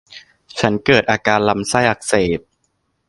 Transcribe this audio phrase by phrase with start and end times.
[0.59, 2.39] ฉันเกิดอาการลำไส้อักเสบ